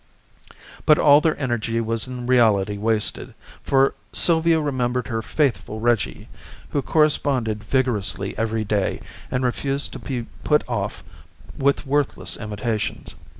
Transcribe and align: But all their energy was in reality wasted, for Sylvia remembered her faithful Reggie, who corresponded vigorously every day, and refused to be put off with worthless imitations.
But 0.87 0.97
all 0.97 1.21
their 1.21 1.39
energy 1.39 1.79
was 1.79 2.07
in 2.07 2.25
reality 2.25 2.75
wasted, 2.79 3.35
for 3.61 3.93
Sylvia 4.11 4.59
remembered 4.59 5.09
her 5.09 5.21
faithful 5.21 5.79
Reggie, 5.79 6.27
who 6.69 6.81
corresponded 6.81 7.63
vigorously 7.63 8.35
every 8.35 8.63
day, 8.63 8.99
and 9.29 9.45
refused 9.45 9.93
to 9.93 9.99
be 9.99 10.23
put 10.43 10.67
off 10.67 11.03
with 11.55 11.85
worthless 11.85 12.35
imitations. 12.35 13.13